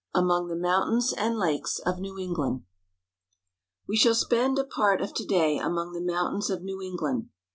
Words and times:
AMONG 0.15 0.47
THE 0.47 0.55
MOUNTAINS 0.55 1.13
AND 1.13 1.37
LAKES 1.37 1.77
OF 1.85 1.99
NEW 1.99 2.17
ENGLAND. 2.17 2.63
WE 3.87 3.95
shall 3.97 4.15
spend 4.15 4.57
a 4.57 4.63
part 4.63 4.99
of 4.99 5.13
to 5.13 5.23
day 5.23 5.59
amongfhe 5.59 6.03
mountains 6.03 6.49
of 6.49 6.63
New 6.63 6.81
England. 6.81 7.29